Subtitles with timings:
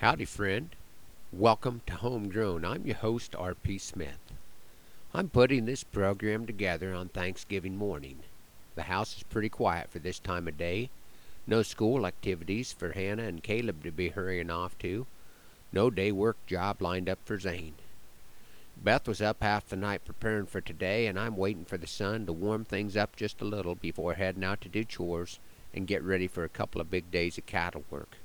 [0.00, 0.76] Howdy, friend.
[1.32, 2.66] Welcome to Homegrown.
[2.66, 3.78] I'm your host, R.P.
[3.78, 4.18] Smith.
[5.14, 8.18] I'm putting this program together on Thanksgiving morning.
[8.74, 10.90] The house is pretty quiet for this time of day.
[11.46, 15.06] No school activities for Hannah and Caleb to be hurrying off to.
[15.72, 17.76] No day work job lined up for Zane.
[18.76, 22.26] Beth was up half the night preparing for today, and I'm waiting for the sun
[22.26, 25.38] to warm things up just a little before heading out to do chores
[25.72, 28.18] and get ready for a couple of big days of cattle work.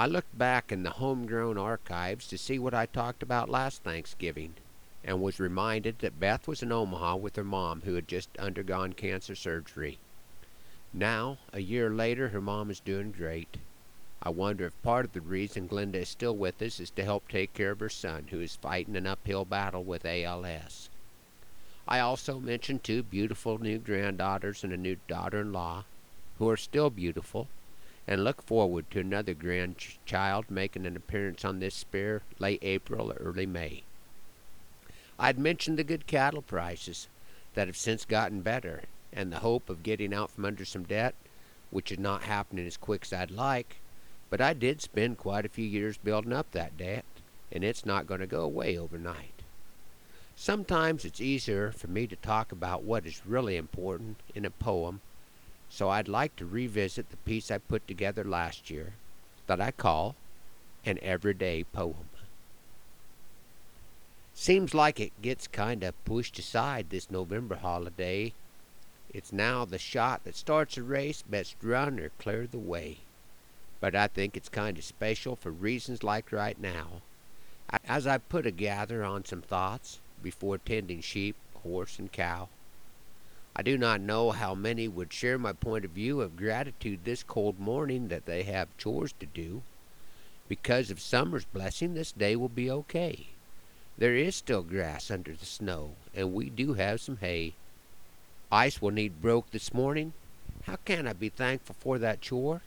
[0.00, 4.54] I looked back in the homegrown archives to see what I talked about last Thanksgiving,
[5.02, 8.92] and was reminded that Beth was in Omaha with her mom, who had just undergone
[8.92, 9.98] cancer surgery.
[10.92, 13.56] Now, a year later, her mom is doing great.
[14.22, 17.26] I wonder if part of the reason Glenda is still with us is to help
[17.26, 20.90] take care of her son, who is fighting an uphill battle with ALS.
[21.88, 25.86] I also mentioned two beautiful new granddaughters and a new daughter in law,
[26.38, 27.48] who are still beautiful
[28.08, 33.16] and look forward to another grandchild making an appearance on this spare late April or
[33.16, 33.82] early May.
[35.18, 37.06] I'd mentioned the good cattle prices
[37.52, 41.14] that have since gotten better, and the hope of getting out from under some debt,
[41.70, 43.76] which is not happening as quick as I'd like,
[44.30, 47.04] but I did spend quite a few years building up that debt,
[47.52, 49.42] and it's not going to go away overnight.
[50.34, 55.02] Sometimes it's easier for me to talk about what is really important in a poem
[55.70, 58.94] so I'd like to revisit the piece I put together last year
[59.46, 60.14] that I call
[60.84, 62.08] An Everyday Poem.
[64.34, 68.32] Seems like it gets kind of pushed aside this November holiday.
[69.12, 72.98] It's now the shot that starts a race, best run or clear the way.
[73.80, 77.02] But I think it's kind of special for reasons like right now.
[77.86, 82.48] As I put a gather on some thoughts before tending sheep, horse, and cow,
[83.58, 87.24] I do not know how many would share my point of view of gratitude this
[87.24, 89.62] cold morning that they have chores to do.
[90.46, 93.26] Because of summer's blessing, this day will be okay.
[93.98, 97.54] There is still grass under the snow, and we do have some hay.
[98.52, 100.12] Ice will need broke this morning.
[100.62, 102.62] How can I be thankful for that chore?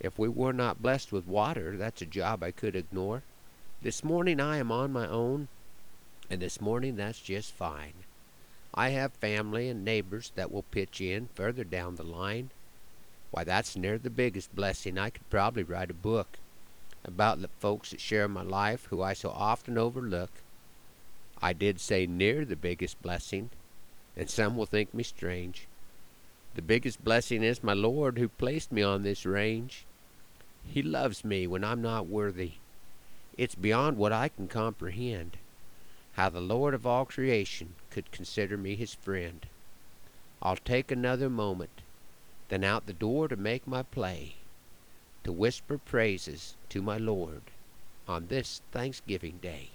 [0.00, 3.24] If we were not blessed with water, that's a job I could ignore.
[3.82, 5.48] This morning I am on my own,
[6.30, 8.03] and this morning that's just fine.
[8.76, 12.50] I have family and neighbors that will pitch in further down the line.
[13.30, 14.98] Why, that's near the biggest blessing.
[14.98, 16.38] I could probably write a book
[17.04, 20.30] about the folks that share my life who I so often overlook.
[21.40, 23.50] I did say near the biggest blessing,
[24.16, 25.68] and some will think me strange.
[26.54, 29.84] The biggest blessing is my Lord who placed me on this range.
[30.64, 32.52] He loves me when I'm not worthy.
[33.36, 35.36] It's beyond what I can comprehend
[36.14, 39.46] how the Lord of all creation could consider me his friend.
[40.42, 41.82] I'll take another moment,
[42.48, 44.34] then out the door to make my play,
[45.22, 47.42] to whisper praises to my Lord
[48.08, 49.68] on this Thanksgiving Day.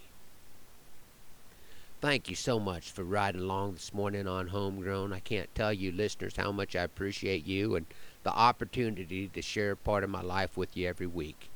[2.02, 5.13] Thank you so much for riding along this morning on Homegrown.
[5.13, 7.86] I can't tell you, listeners, how much I appreciate you and
[8.24, 11.47] the opportunity to share part of my life with you every week.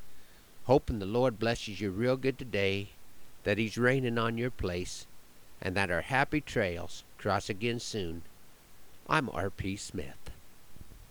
[0.64, 2.88] Hoping the Lord blesses you real good today
[3.44, 5.08] that He's raining on your place,
[5.64, 8.22] and that our happy trails cross again soon.
[9.10, 9.78] I'm R.P.
[9.78, 10.33] Smith.